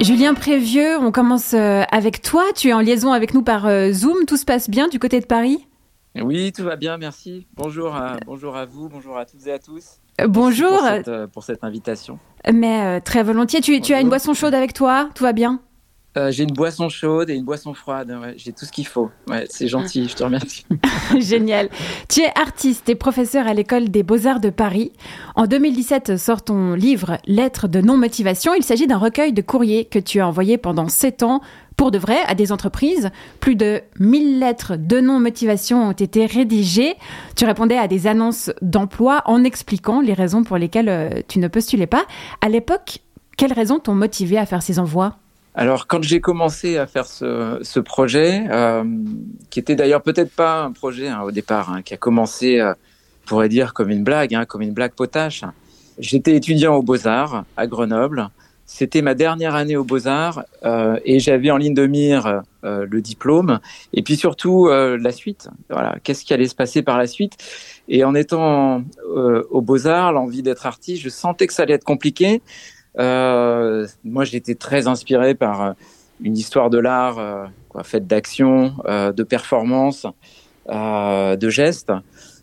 [0.00, 2.44] Julien Prévieux, on commence euh, avec toi.
[2.54, 4.26] Tu es en liaison avec nous par euh, Zoom.
[4.26, 5.66] Tout se passe bien du côté de Paris?
[6.20, 7.48] Oui, tout va bien, merci.
[7.56, 9.98] Bonjour à, bonjour à vous, bonjour à toutes et à tous.
[10.20, 10.70] Euh, bonjour.
[10.70, 12.20] Pour cette, pour cette, invitation.
[12.52, 13.60] Mais très volontiers.
[13.60, 15.10] Tu, tu, as une boisson chaude avec toi?
[15.16, 15.60] Tout va bien?
[16.18, 18.12] Euh, j'ai une boisson chaude et une boisson froide.
[18.36, 19.10] J'ai tout ce qu'il faut.
[19.28, 20.64] Ouais, c'est gentil, je te remercie.
[21.18, 21.68] Génial.
[22.08, 24.92] Tu es artiste et professeur à l'école des beaux-arts de Paris.
[25.36, 28.54] En 2017 sort ton livre Lettres de non-motivation.
[28.54, 31.40] Il s'agit d'un recueil de courriers que tu as envoyé pendant sept ans
[31.76, 33.10] pour de vrai à des entreprises.
[33.38, 36.96] Plus de 1000 lettres de non-motivation ont été rédigées.
[37.36, 41.46] Tu répondais à des annonces d'emploi en expliquant les raisons pour lesquelles euh, tu ne
[41.46, 42.04] postulais pas.
[42.40, 42.98] À l'époque,
[43.36, 45.18] quelles raisons t'ont motivé à faire ces envois?
[45.54, 48.84] Alors, quand j'ai commencé à faire ce, projet, euh,
[49.50, 52.74] qui était d'ailleurs peut-être pas un projet hein, au départ, hein, qui a commencé, euh,
[53.26, 55.42] pourrait dire, comme une blague, hein, comme une blague potache.
[55.98, 58.28] J'étais étudiant aux Beaux-Arts à Grenoble.
[58.66, 63.60] C'était ma dernière année aux Beaux-Arts euh, et j'avais en ligne de mire le diplôme
[63.94, 65.48] et puis surtout la suite.
[65.70, 67.38] Voilà, qu'est-ce qui allait se passer par la suite?
[67.88, 72.42] Et en étant aux Beaux-Arts, l'envie d'être artiste, je sentais que ça allait être compliqué.
[72.98, 75.72] Euh, moi, j'étais très inspiré par euh,
[76.20, 77.46] une histoire de l'art euh,
[77.84, 80.04] faite d'action, de performance,
[80.66, 81.92] de gestes.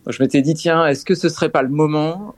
[0.08, 2.36] je m'étais dit, tiens, est-ce que ce serait pas le moment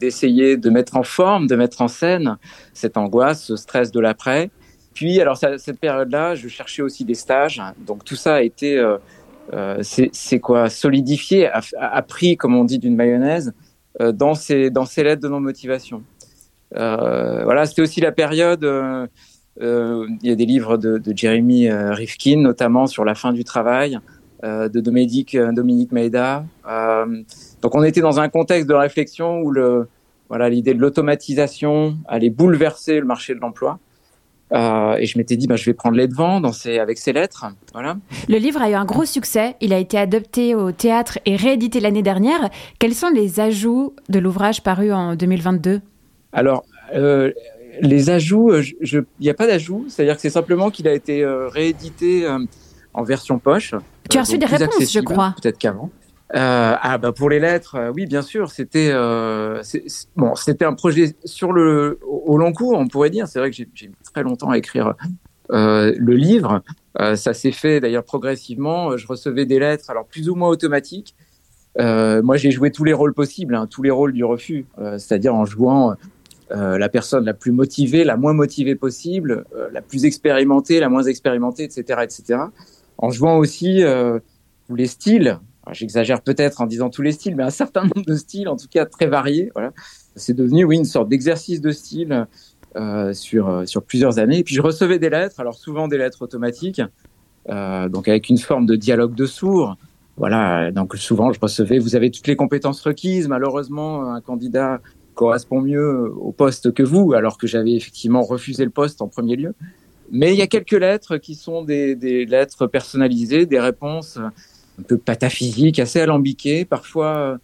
[0.00, 2.38] d'essayer de mettre en forme, de mettre en scène
[2.72, 4.50] cette angoisse, ce stress de l'après?
[4.94, 7.60] Puis, alors, cette période-là, je cherchais aussi des stages.
[7.86, 8.82] Donc, tout ça a été,
[9.82, 13.52] c'est quoi, solidifié, a, a, pris, comme on dit, d'une mayonnaise
[14.00, 16.02] dans ces, dans ces lettres de non-motivation.
[16.76, 18.64] Euh, voilà, c'était aussi la période.
[18.64, 19.06] Euh,
[19.60, 23.98] euh, il y a des livres de, Jeremy Rifkin, notamment sur la fin du travail,
[24.42, 25.90] de Dominique, Dominique
[27.60, 29.88] donc, on était dans un contexte de réflexion où le,
[30.28, 33.80] voilà, l'idée de l'automatisation allait bouleverser le marché de l'emploi.
[34.52, 37.46] Et je m'étais dit, bah, je vais prendre les devants dans avec ces lettres.
[37.72, 37.96] Voilà.
[38.28, 39.56] Le livre a eu un gros succès.
[39.60, 42.48] Il a été adopté au théâtre et réédité l'année dernière.
[42.78, 45.80] Quels sont les ajouts de l'ouvrage paru en 2022
[46.32, 47.32] alors, euh,
[47.80, 51.22] les ajouts, euh, il n'y a pas d'ajout, c'est-à-dire que c'est simplement qu'il a été
[51.22, 52.26] euh, réédité
[52.94, 53.74] en version poche.
[54.10, 55.34] Tu as reçu des réponses, je crois.
[55.40, 55.90] Peut-être qu'avant.
[56.34, 58.92] Euh, ah bah pour les lettres, oui bien sûr, c'était
[60.16, 63.26] bon, c'était un projet sur le au, long cours, on pourrait dire.
[63.28, 64.94] C'est vrai que j'ai mis très longtemps à écrire
[65.50, 66.62] le livre.
[67.14, 68.96] ça s'est fait d'ailleurs progressivement.
[68.96, 71.14] Je recevais des lettres, alors plus ou moins automatiques.
[71.78, 74.66] moi, j'ai joué tous les rôles possibles, hein, tous les rôles du refus,
[74.98, 75.96] c'est-à-dire en jouant
[76.50, 80.88] euh, la personne la plus motivée, la moins motivée possible, euh, la plus expérimentée, la
[80.88, 82.40] moins expérimentée, etc., etc.
[82.96, 84.18] En jouant aussi euh,
[84.66, 85.38] tous les styles.
[85.72, 88.68] J'exagère peut-être en disant tous les styles, mais un certain nombre de styles, en tout
[88.70, 89.50] cas très variés.
[89.54, 89.72] Voilà,
[90.16, 92.26] c'est devenu oui une sorte d'exercice de style
[93.12, 94.38] sur sur plusieurs années.
[94.38, 96.80] Et puis je recevais des lettres, alors souvent des lettres automatiques,
[97.46, 99.76] donc avec une forme de dialogue de sourds.
[100.16, 103.28] Voilà, donc souvent je recevais, vous avez toutes les compétences requises.
[103.28, 104.80] Malheureusement, un candidat
[105.18, 109.34] correspond mieux au poste que vous, alors que j'avais effectivement refusé le poste en premier
[109.34, 109.52] lieu.
[110.12, 114.82] Mais il y a quelques lettres qui sont des, des lettres personnalisées, des réponses un
[114.86, 117.38] peu pataphysiques, assez alambiquées, parfois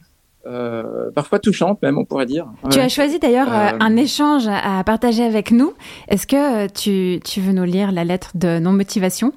[0.47, 2.47] euh, parfois touchantes même, on pourrait dire.
[2.71, 5.75] Tu as choisi d'ailleurs euh, un échange à partager avec nous.
[6.09, 9.33] Est-ce que tu, tu, veux nous lire la lettre de non-motivation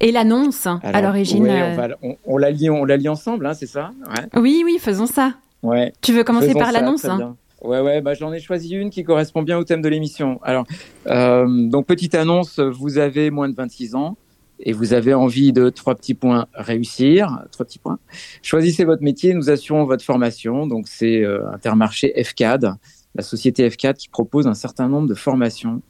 [0.00, 3.66] et l'annonce à l'origine euh, on, on, la lit, on la lit ensemble, hein, c'est
[3.66, 3.90] ça?
[4.08, 4.40] Ouais.
[4.40, 5.34] Oui, oui, faisons ça.
[5.62, 5.92] Ouais.
[6.00, 7.36] Tu veux commencer par l'annonce hein?
[7.62, 10.40] Ouais, ouais, bah, j'en ai choisi une qui correspond bien au thème de l'émission.
[10.42, 10.64] Alors,
[11.08, 14.16] euh, donc, petite annonce, vous avez moins de 26 ans
[14.60, 17.98] et vous avez envie de trois petits points réussir, trois petits points.
[18.42, 20.66] Choisissez votre métier, nous assurons votre formation.
[20.66, 22.74] Donc, c'est euh, Intermarché FCAD,
[23.14, 25.82] la société FCAD qui propose un certain nombre de formations.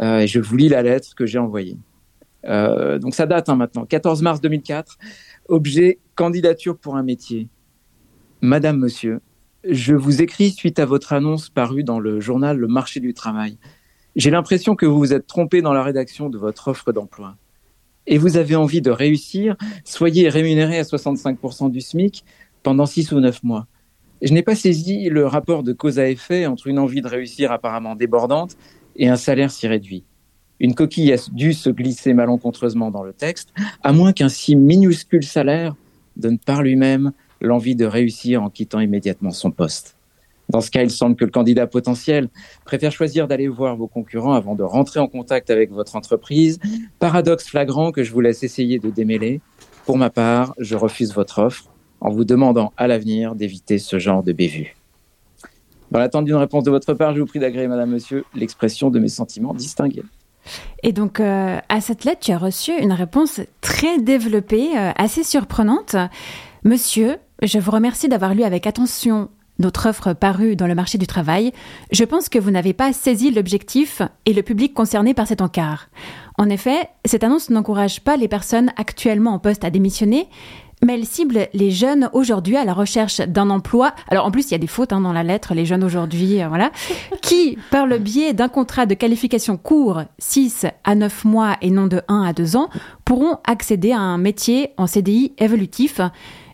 [0.00, 1.76] Euh, et je vous lis la lettre que j'ai envoyée.
[2.46, 4.98] Euh, donc, ça date hein, maintenant, 14 mars 2004.
[5.48, 7.48] Objet candidature pour un métier.
[8.40, 9.20] Madame, monsieur,
[9.68, 13.56] je vous écris suite à votre annonce parue dans le journal Le Marché du Travail.
[14.16, 17.36] J'ai l'impression que vous vous êtes trompé dans la rédaction de votre offre d'emploi.
[18.06, 22.24] Et vous avez envie de réussir, soyez rémunéré à 65% du SMIC
[22.62, 23.66] pendant 6 ou 9 mois.
[24.20, 27.50] Je n'ai pas saisi le rapport de cause à effet entre une envie de réussir
[27.50, 28.56] apparemment débordante
[28.96, 30.04] et un salaire si réduit.
[30.60, 33.52] Une coquille a dû se glisser malencontreusement dans le texte,
[33.82, 35.74] à moins qu'un si minuscule salaire
[36.16, 37.12] donne par lui-même
[37.44, 39.96] l'envie de réussir en quittant immédiatement son poste.
[40.50, 42.28] Dans ce cas, il semble que le candidat potentiel
[42.64, 46.58] préfère choisir d'aller voir vos concurrents avant de rentrer en contact avec votre entreprise.
[46.98, 49.40] Paradoxe flagrant que je vous laisse essayer de démêler.
[49.86, 51.70] Pour ma part, je refuse votre offre
[52.00, 54.76] en vous demandant à l'avenir d'éviter ce genre de bévue.
[55.90, 58.98] Dans l'attente d'une réponse de votre part, je vous prie d'agréer, Madame, Monsieur, l'expression de
[58.98, 60.02] mes sentiments distingués.
[60.82, 65.22] Et donc, euh, à cette lettre, tu as reçu une réponse très développée, euh, assez
[65.22, 65.96] surprenante.
[66.64, 69.28] Monsieur, je vous remercie d'avoir lu avec attention
[69.58, 71.52] notre offre parue dans le marché du travail.
[71.92, 75.88] Je pense que vous n'avez pas saisi l'objectif et le public concerné par cet encart.
[76.38, 80.28] En effet, cette annonce n'encourage pas les personnes actuellement en poste à démissionner,
[80.84, 83.94] mais elle cible les jeunes aujourd'hui à la recherche d'un emploi.
[84.08, 86.42] Alors en plus, il y a des fautes hein, dans la lettre, les jeunes aujourd'hui,
[86.42, 86.72] euh, voilà,
[87.22, 91.86] qui, par le biais d'un contrat de qualification court, 6 à 9 mois et non
[91.86, 92.68] de 1 à 2 ans,
[93.04, 96.00] pourront accéder à un métier en CDI évolutif.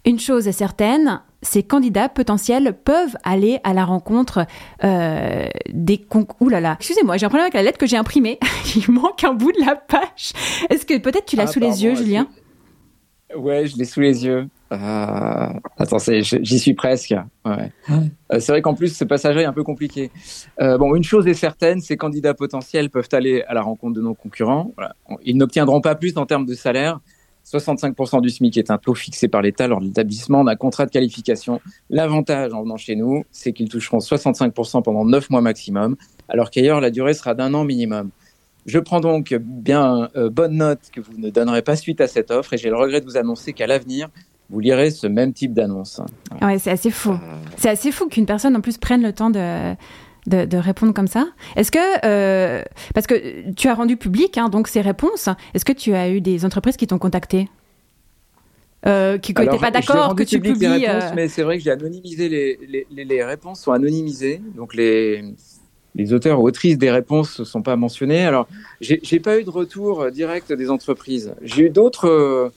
[0.04, 4.46] Une chose est certaine, ces candidats potentiels peuvent aller à la rencontre
[4.84, 6.36] euh, des concours.
[6.40, 8.38] Ouh là là, excusez-moi, j'ai un problème avec la lettre que j'ai imprimée.
[8.76, 10.32] Il manque un bout de la page.
[10.70, 12.28] Est-ce que peut-être tu l'as ah, sous les yeux, Julien?
[13.36, 14.48] Ouais, je l'ai sous les yeux.
[14.72, 15.46] Euh...
[15.78, 17.14] Attends, j'y suis presque.
[17.44, 17.72] Ouais.
[17.90, 20.10] Euh, c'est vrai qu'en plus, ce passage est un peu compliqué.
[20.60, 24.00] Euh, bon, une chose est certaine, ces candidats potentiels peuvent aller à la rencontre de
[24.00, 24.72] nos concurrents.
[24.76, 24.94] Voilà.
[25.24, 27.00] Ils n'obtiendront pas plus en termes de salaire.
[27.46, 30.90] 65% du SMIC est un taux fixé par l'État lors de l'établissement d'un contrat de
[30.90, 31.60] qualification.
[31.88, 35.96] L'avantage en venant chez nous, c'est qu'ils toucheront 65% pendant 9 mois maximum,
[36.28, 38.10] alors qu'ailleurs, la durée sera d'un an minimum.
[38.66, 42.30] Je prends donc bien euh, bonne note que vous ne donnerez pas suite à cette
[42.30, 44.08] offre et j'ai le regret de vous annoncer qu'à l'avenir,
[44.50, 46.00] vous lirez ce même type d'annonce.
[46.42, 47.10] Ouais, c'est assez fou.
[47.10, 47.36] Euh.
[47.56, 49.74] C'est assez fou qu'une personne en plus prenne le temps de,
[50.26, 51.28] de, répondre comme ça.
[51.56, 52.62] Est-ce que, euh,
[52.94, 56.20] parce que tu as rendu public hein, donc ces réponses, est-ce que tu as eu
[56.20, 57.48] des entreprises qui t'ont contacté?
[58.86, 60.78] Euh, qui n'étaient pas d'accord que tu publies.
[60.78, 64.74] Les réponses, Mais c'est vrai que j'ai anonymisé les, les, les, réponses sont anonymisées, donc
[64.74, 65.22] les
[65.96, 68.24] les auteurs ou autrices des réponses ne sont pas mentionnés.
[68.24, 68.46] Alors,
[68.80, 71.34] j'ai pas eu de retour direct des entreprises.
[71.42, 72.52] J'ai eu d'autres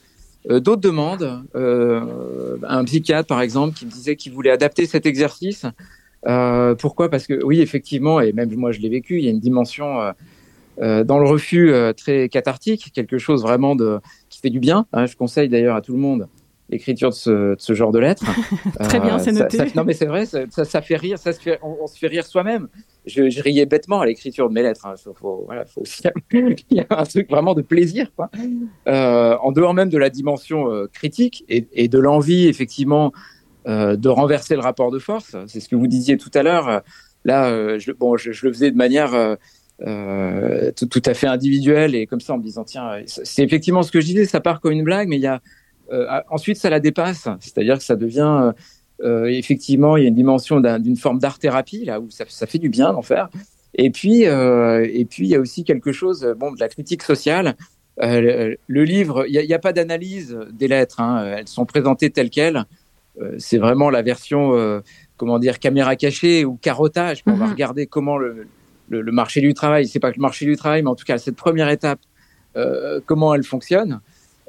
[0.50, 1.42] euh, d'autres demandes.
[1.54, 5.64] Euh, un psychiatre, par exemple, qui me disait qu'il voulait adapter cet exercice
[6.26, 7.10] euh, pourquoi?
[7.10, 10.00] Parce que oui, effectivement, et même moi je l'ai vécu, il y a une dimension
[10.00, 10.12] euh,
[10.80, 14.86] euh dans le refus très cathartique, quelque chose vraiment de qui fait du bien.
[14.92, 16.28] Hein, je conseille d'ailleurs à tout le monde
[16.70, 18.24] l'écriture de ce, de ce, genre de lettres.
[18.80, 19.58] Très bien, c'est noté.
[19.58, 22.06] Ça, non, mais c'est vrai, ça, ça, fait rire, ça se fait, on, se fait
[22.06, 22.68] rire soi-même.
[23.04, 24.86] Je, je, riais bêtement à l'écriture de mes lettres.
[24.86, 24.94] Hein.
[25.14, 28.30] Faut, voilà, faut aussi, il y a un truc vraiment de plaisir, quoi.
[28.86, 33.12] en dehors même de la dimension critique et, et de l'envie, effectivement,
[33.66, 35.36] de renverser le rapport de force.
[35.46, 36.82] C'est ce que vous disiez tout à l'heure.
[37.24, 42.06] Là, euh, je, bon, je, le faisais de manière euh, tout, à fait individuelle et
[42.06, 44.72] comme ça en me disant tiens, c'est effectivement ce que je disais, ça part comme
[44.72, 45.40] une blague, mais il y a
[46.30, 48.52] ensuite ça la dépasse, c'est-à-dire que ça devient
[49.02, 52.68] effectivement il y a une dimension d'une forme d'art thérapie là où ça, fait du
[52.68, 53.28] bien d'en faire.
[53.74, 57.56] Et puis et puis il y a aussi quelque chose bon de la critique sociale.
[57.98, 62.30] le livre, il n'y a, a, pas d'analyse des lettres, hein, elles sont présentées telles
[62.30, 62.64] quelles.
[63.20, 64.80] Euh, c'est vraiment la version, euh,
[65.16, 67.22] comment dire, caméra cachée ou carottage.
[67.26, 67.52] On va mhm.
[67.52, 68.46] regarder comment le,
[68.88, 71.18] le, marché du travail, c'est pas que le marché du travail, mais en tout cas
[71.18, 72.00] cette première étape,
[72.56, 74.00] euh, comment elle fonctionne.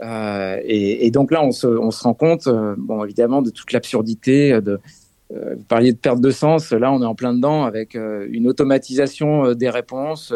[0.04, 3.72] Euh, et, et, donc là, on se, on se rend compte, bon, évidemment, de toute
[3.72, 4.60] l'absurdité.
[4.62, 4.80] De,
[5.30, 6.72] vous parliez de perte de sens.
[6.72, 10.34] Là, on est en plein dedans avec une automatisation des réponses.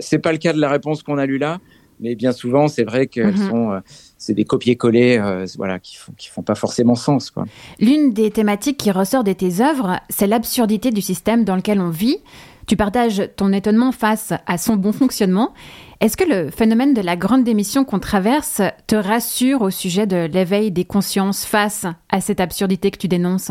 [0.00, 1.60] C'est pas le cas de la réponse qu'on a lue là,
[2.00, 3.48] mais bien souvent, c'est vrai qu'elles mhm.
[3.48, 3.80] sont, euh,
[4.16, 7.44] c'est des copier-coller, euh, voilà, qui font, qui font pas forcément sens, quoi.
[7.80, 11.90] L'une des thématiques qui ressort de tes œuvres, c'est l'absurdité du système dans lequel on
[11.90, 12.18] vit.
[12.66, 15.54] Tu partages ton étonnement face à son bon fonctionnement.
[16.00, 20.28] Est-ce que le phénomène de la grande démission qu'on traverse te rassure au sujet de
[20.30, 23.50] l'éveil des consciences face à cette absurdité que tu dénonces?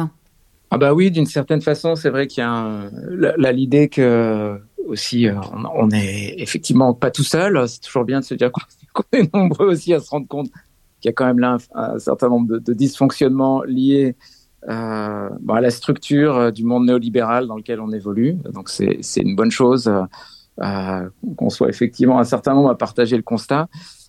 [0.69, 5.35] Ah bah oui, d'une certaine façon, c'est vrai qu'il y a l'idée que aussi, euh,
[5.75, 7.67] on n'est effectivement pas tout seul.
[7.67, 8.51] C'est toujours bien de se dire
[8.93, 10.47] qu'on est nombreux aussi à se rendre compte
[10.99, 14.15] qu'il y a quand même là un, certain nombre de, dysfonctionnements liés
[14.67, 18.33] euh, à la structure euh, du monde néolibéral dans lequel on évolue.
[18.51, 19.91] Donc c'est une bonne chose
[20.57, 23.67] qu'on soit effectivement un certain nombre à partager le constat.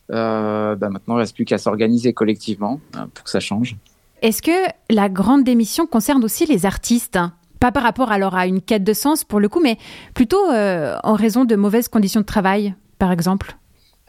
[0.09, 3.77] Bah, maintenant, il ne reste plus qu'à s'organiser collectivement hein, pour que ça change.
[4.21, 7.19] Est-ce que la grande démission concerne aussi les artistes?
[7.61, 9.79] Pas par rapport alors à une quête de sens pour le coup, mais
[10.15, 13.57] plutôt euh, en raison de mauvaises conditions de travail, par exemple?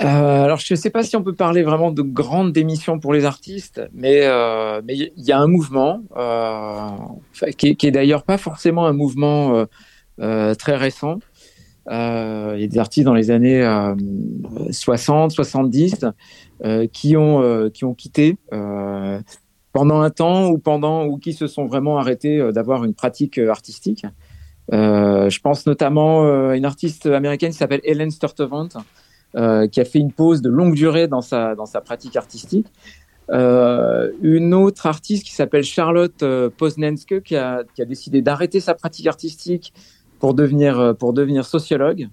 [0.02, 3.14] Euh, alors, je ne sais pas si on peut parler vraiment de grande démission pour
[3.14, 6.02] les artistes, mais euh, il y a un mouvement
[7.58, 9.66] qui, qui, est, d'ailleurs pas forcément un mouvement
[10.18, 11.20] très récent.
[11.92, 13.64] Il y a des artistes dans les années
[14.72, 16.06] 60, 70
[16.94, 18.38] qui ont qui ont quitté
[19.80, 23.38] pendant un temps ou pendant ou qui se sont vraiment arrêtés euh, d'avoir une pratique
[23.38, 24.06] euh, artistique.
[24.74, 28.68] Euh, je pense notamment à une artiste américaine qui s'appelle Helen Sturtevant,
[29.34, 32.68] qui a fait une pause de longue durée dans sa dans sa pratique artistique.
[33.30, 36.24] une autre artiste qui s'appelle Charlotte
[36.58, 39.74] Poznanske qui a, qui a décidé d'arrêter sa pratique artistique
[40.20, 42.10] pour devenir, pour devenir sociologue.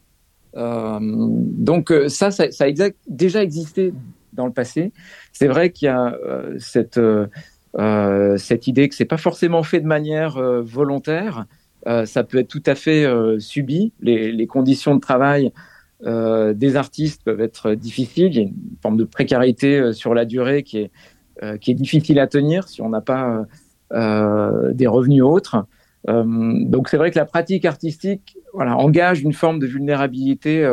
[0.55, 3.93] donc ça, ça, ça, a déjà existé
[4.33, 4.93] dans le passé.
[5.33, 6.17] C'est vrai qu'il y a
[6.59, 6.99] cette,
[8.39, 11.47] cette idée que c'est pas forcément fait de manière volontaire.
[12.05, 13.07] ça peut être tout à fait
[13.39, 13.93] subi.
[14.01, 15.53] Les, conditions de travail
[16.05, 18.27] euh, des artistes peuvent être difficiles.
[18.27, 20.91] Il y a une forme de précarité euh, sur la durée qui est,
[21.43, 23.45] euh, qui est difficile à tenir si on n'a pas
[23.93, 25.65] des revenus autres.
[26.09, 30.69] donc c'est vrai que la pratique artistique voilà, engage une forme de vulnérabilité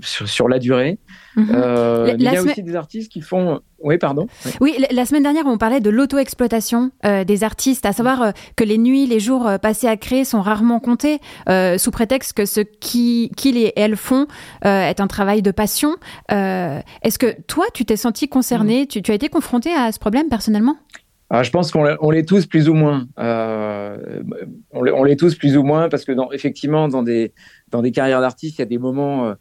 [0.00, 0.98] sur, la durée.
[1.36, 1.48] Mhm.
[1.54, 3.60] Euh, il y a aussi des artistes qui font.
[3.82, 4.26] Oui, pardon.
[4.60, 8.64] Oui, la semaine dernière, on parlait de l'auto-exploitation euh, des artistes, à savoir euh, que
[8.64, 11.20] les nuits, les jours passés à créer sont rarement comptés,
[11.78, 14.26] sous prétexte que ce qu'ils et elles font
[14.62, 15.96] est un travail de passion.
[16.30, 18.82] Est-ce que toi, tu t'es senti concerné?
[18.82, 19.02] Mhm.
[19.02, 20.76] tu, as été confronté à ce problème personnellement?
[21.28, 23.06] Ah, je pense qu'on l'est tous plus ou moins.
[23.16, 27.32] on l'est tous plus ou moins parce que dans, effectivement, dans des,
[27.70, 29.34] dans des carrières d'artistes, il y a des moments, euh,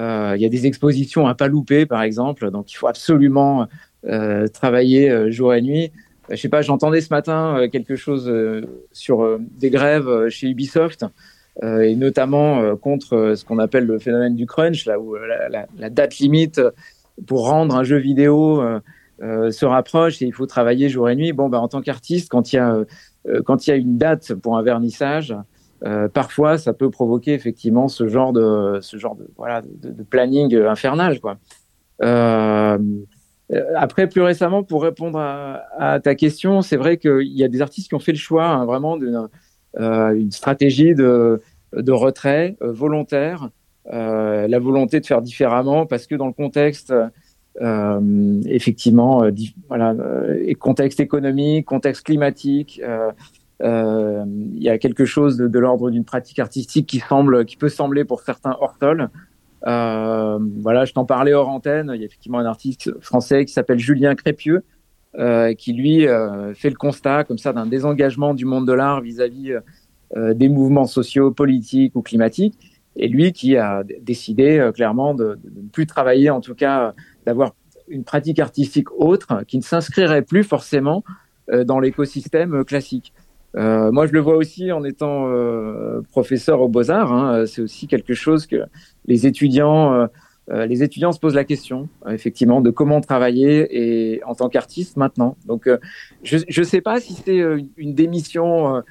[0.00, 2.50] euh, il y a des expositions à pas louper, par exemple.
[2.50, 3.68] Donc, il faut absolument
[4.06, 5.92] euh, travailler jour et nuit.
[6.28, 8.32] Je sais pas, j'entendais ce matin quelque chose
[8.92, 11.06] sur des grèves chez Ubisoft.
[11.62, 16.60] et notamment contre ce qu'on appelle le phénomène du crunch, là où la, date limite
[17.26, 18.62] pour rendre un jeu vidéo
[19.20, 21.32] se rapproche et il faut travailler jour et nuit.
[21.32, 22.84] Bon, bah, en tant qu'artiste, quand il y a
[23.44, 25.34] quand il y a une date pour un vernissage,
[25.84, 30.54] euh, parfois, ça peut provoquer effectivement ce genre de, ce genre de, voilà, de, planning
[30.54, 31.38] infernal, quoi.
[32.02, 32.78] Euh,
[33.74, 37.88] après, plus récemment, pour répondre à, ta question, c'est vrai qu'il y a des artistes
[37.88, 39.28] qui ont fait le choix hein, vraiment d'une
[39.78, 41.40] euh, une stratégie de,
[41.72, 43.50] de retrait volontaire,
[43.86, 46.92] la volonté de faire différemment, parce que dans le contexte
[48.46, 49.22] effectivement,
[49.68, 49.94] voilà,
[50.58, 52.80] contexte économique, contexte climatique,
[53.62, 54.24] euh,
[54.54, 58.04] il y a quelque chose de, l'ordre d'une pratique artistique qui semble, qui peut sembler
[58.04, 59.08] pour certains hors sol.
[59.66, 61.92] Euh, voilà, je t'en parlais hors antenne.
[61.94, 64.64] Il y a effectivement un artiste français qui s'appelle Julien Crépieux,
[65.18, 69.00] euh, qui lui euh, fait le constat comme ça d'un désengagement du monde de l'art
[69.02, 69.54] vis-à-vis
[70.16, 72.58] euh, des mouvements sociaux, politiques ou climatiques.
[72.96, 76.92] Et lui qui a décidé clairement de, ne plus travailler, en tout cas
[77.26, 77.54] d'avoir
[77.88, 81.02] une pratique artistique autre, qui ne s'inscrirait plus forcément
[81.66, 83.12] dans l'écosystème classique.
[83.56, 87.12] Euh, moi, je le vois aussi en étant euh, professeur aux Beaux-Arts.
[87.12, 88.64] Hein, c'est aussi quelque chose que
[89.06, 90.06] les étudiants, euh,
[90.50, 94.96] euh les étudiants se posent la question, effectivement, de comment travailler et en tant qu'artiste
[94.96, 95.36] maintenant.
[95.46, 95.78] Donc, euh,
[96.22, 97.40] je ne sais pas si c'est
[97.76, 98.82] une démission.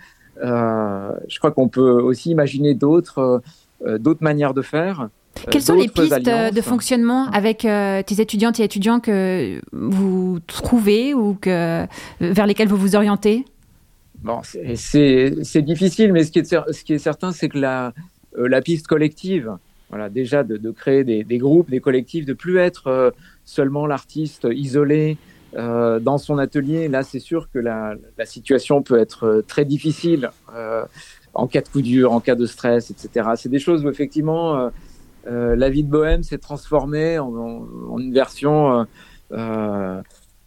[0.42, 3.42] je crois qu'on peut aussi imaginer d'autres
[3.98, 5.10] d'autres manières de faire.
[5.52, 11.36] Quelles sont les pistes de fonctionnement avec tes étudiantes et étudiants que vous trouvez ou
[11.36, 11.86] que,
[12.20, 13.46] vers lesquels vous vous orientez?
[14.22, 17.94] Bon, c'est difficile, mais ce qui est, ce qui est certain, c'est que la,
[18.38, 19.56] euh, la piste collective,
[19.90, 23.12] voilà, déjà de, de créer des, des, groupes, des collectifs, de plus être euh,
[23.46, 25.18] seulement l'artiste isolé
[25.56, 26.90] euh, dans son atelier.
[26.90, 30.30] Là, c'est sûr que la, la, situation peut être euh, très difficile
[31.34, 33.30] en cas de coup dur, en cas de stress, etc.
[33.36, 34.72] C'est des choses où effectivement
[35.26, 38.86] la vie de bohème s'est transformée en, en, en, une version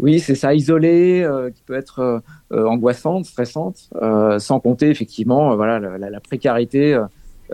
[0.03, 2.19] oui, c'est ça, isolé, euh, qui peut être euh,
[2.53, 3.89] euh, angoissante, stressante,
[4.39, 7.01] sans compter effectivement, voilà, la, précarité.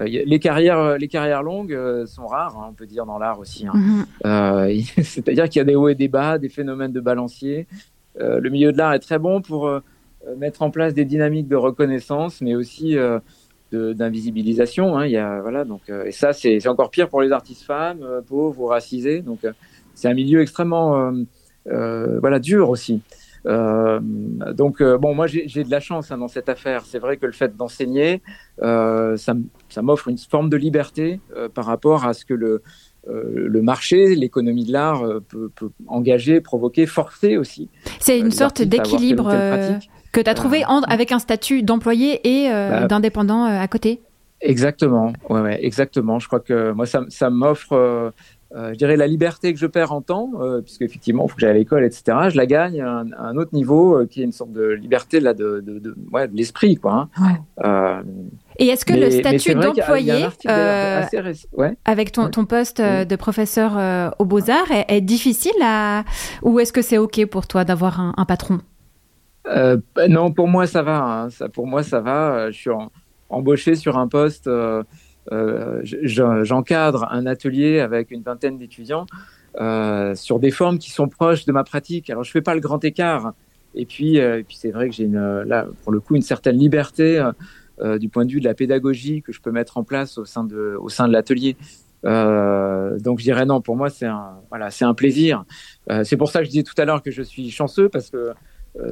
[0.01, 3.67] les carrières, les carrières longues sont rares, hein, on peut dire dans l'art aussi.
[3.67, 4.05] Hein.
[4.25, 5.03] Mm-hmm.
[5.03, 7.67] C'est-à-dire qu'il y a des hauts et des bas, des phénomènes de balancier.
[8.19, 9.71] le milieu de l'art est très bon pour
[10.39, 12.97] mettre en place des dynamiques de reconnaissance, mais aussi
[13.73, 14.97] d'invisibilisation.
[14.97, 15.07] Hein.
[15.07, 18.61] Il y a, voilà, donc, et ça, c'est encore pire pour les artistes femmes, pauvres
[18.61, 19.21] ou racisés.
[19.21, 19.41] Donc,
[19.95, 21.13] c'est un milieu extrêmement
[21.71, 23.01] euh, voilà, dur aussi.
[23.47, 26.83] Euh, donc euh, bon, moi j'ai de la chance hein, dans cette affaire.
[26.85, 28.23] C'est vrai que le fait d'enseigner,
[28.61, 29.17] ça,
[29.69, 31.21] ça m'offre une forme de liberté
[31.55, 32.63] par rapport à ce que le,
[33.07, 37.69] le marché, l'économie de l'art peut, peut, engager, provoquer, forcer aussi.
[38.01, 39.31] C'est une sorte d'équilibre
[40.13, 44.01] que tu as trouvé avec un statut d'employé et bah, d'indépendant à côté.
[44.41, 46.21] Exactement, ouais, ouais, exactement.
[46.21, 48.13] Je crois que moi ça, ça m'offre
[48.57, 51.35] euh, je dirais la liberté que je perds en temps, euh, puisque effectivement, il faut
[51.35, 52.17] que j'aille à l'école, etc.
[52.31, 55.35] Je la gagne à un, autre niveau, euh, qui est une sorte de liberté là
[55.35, 57.09] de, de, de, ouais, de l'esprit, quoi.
[57.15, 57.37] Hein.
[57.65, 58.03] Euh,
[58.59, 60.27] et est-ce que le statut d'employé,
[61.57, 61.77] ouais.
[61.85, 66.05] avec ton, ton poste de professeur aux Beaux Arts, est, est, difficile à,
[66.43, 68.61] ou est-ce que c'est ok pour toi d'avoir un, un, patron?
[70.09, 71.03] Non, pour moi ça va.
[71.03, 71.29] Hein.
[71.53, 72.51] Pour moi ça va.
[72.51, 72.71] Je suis
[73.29, 74.47] embauché sur un poste.
[74.47, 74.83] Euh,
[75.83, 79.07] j'encadre un atelier avec une vingtaine d'étudiants.
[80.15, 82.11] sur des formes qui sont proches de ma pratique.
[82.11, 83.33] Alors je fais pas le grand écart.
[83.75, 87.23] Et puis, puis c'est vrai que j'ai là pour le coup une certaine liberté
[88.01, 90.45] du point de vue de la pédagogie que je peux mettre en place au sein
[90.45, 90.79] de,
[91.11, 91.57] l'atelier.
[92.05, 95.45] Euh, donc je dirais non, pour moi c'est un voilà, un plaisir.
[95.91, 98.11] Euh, c'est pour ça que je disais tout à l'heure que je suis chanceux parce
[98.11, 98.33] que euh,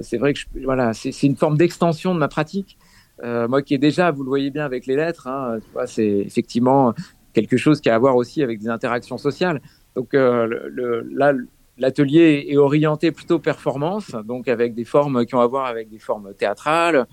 [0.02, 2.78] c'est vrai que voilà, c'est une forme d'extension de ma pratique.
[3.22, 6.92] Euh, moi qui est déjà, vous le voyez bien avec les lettres, hein, c'est effectivement
[7.32, 9.60] quelque chose qui a à voir aussi avec des interactions sociales.
[9.94, 11.32] Donc le, là,
[11.78, 15.98] l'atelier est orienté plutôt performance, donc avec des formes qui ont à voir avec des
[15.98, 17.06] formes théâtrales,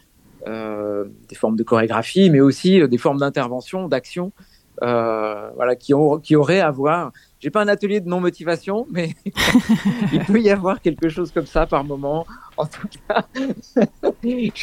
[0.48, 4.34] euh, des formes de chorégraphie, mais aussi des formes d'intervention, d'action
[4.82, 7.12] euh, voilà, qui, ont, qui aurait à voir.
[7.44, 9.10] J'ai pas un atelier de non-motivation, mais
[10.14, 12.26] il peut y avoir quelque chose comme ça par moment.
[12.56, 13.26] En tout cas,
[14.24, 14.60] je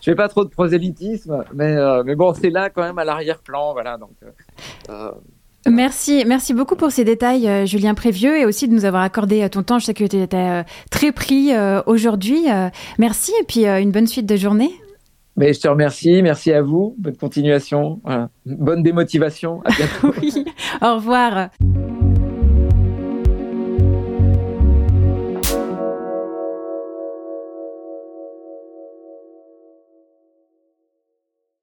[0.00, 3.72] fais pas trop de prosélytisme, mais, euh, mais bon, c'est là quand même à l'arrière-plan,
[3.72, 3.98] voilà.
[3.98, 4.12] Donc,
[4.90, 5.10] euh,
[5.68, 9.64] Merci, merci beaucoup pour ces détails, Julien Prévieux, et aussi de nous avoir accordé ton
[9.64, 9.80] temps.
[9.80, 11.50] Je sais que tu étais très pris
[11.86, 12.44] aujourd'hui.
[12.98, 14.70] merci, et puis une bonne suite de journée.
[15.36, 18.00] Mais je te remercie, merci à vous, bonne continuation,
[18.46, 20.18] bonne démotivation, à bientôt.
[20.22, 20.44] oui,
[20.82, 21.50] au revoir.